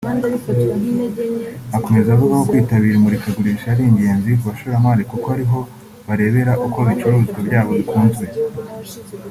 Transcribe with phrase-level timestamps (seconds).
[1.77, 5.59] Akomeza avuga ko kwitabira imurikagurisha ari ingenzi ku bashoramari kuko ari ho
[6.07, 8.25] barebera uko ibicuruzwa byabo bikunzwe